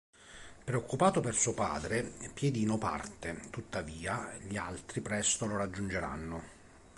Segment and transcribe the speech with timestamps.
[0.63, 2.01] Preoccupato per suo padre,
[2.33, 6.43] Piedino parte, tuttavia, gli altri presto lo raggiungeranno.